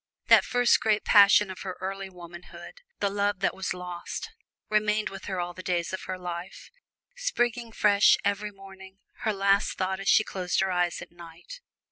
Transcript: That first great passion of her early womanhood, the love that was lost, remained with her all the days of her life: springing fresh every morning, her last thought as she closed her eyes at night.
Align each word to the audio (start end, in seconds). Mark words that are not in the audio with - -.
That 0.29 0.43
first 0.43 0.79
great 0.79 1.03
passion 1.05 1.51
of 1.51 1.59
her 1.61 1.77
early 1.79 2.09
womanhood, 2.09 2.81
the 3.01 3.09
love 3.11 3.41
that 3.41 3.53
was 3.53 3.71
lost, 3.71 4.31
remained 4.67 5.09
with 5.09 5.25
her 5.25 5.39
all 5.39 5.53
the 5.53 5.61
days 5.61 5.93
of 5.93 6.01
her 6.05 6.17
life: 6.17 6.71
springing 7.15 7.71
fresh 7.71 8.17
every 8.25 8.49
morning, 8.49 8.97
her 9.25 9.31
last 9.31 9.77
thought 9.77 9.99
as 9.99 10.09
she 10.09 10.23
closed 10.23 10.59
her 10.61 10.71
eyes 10.71 11.03
at 11.03 11.11
night. 11.11 11.59